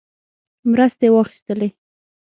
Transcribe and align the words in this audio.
مرستې 0.71 1.07
واخیستلې. 1.13 1.69